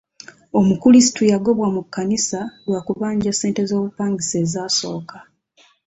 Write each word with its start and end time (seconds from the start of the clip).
Omukulisitu 0.59 1.21
yagobwa 1.33 1.67
mu 1.75 1.81
kkanisa 1.85 2.39
lwa 2.67 2.81
kubanja 2.87 3.31
ssente 3.33 3.61
z'obupangisa 3.69 4.35
ezasooka. 4.43 5.17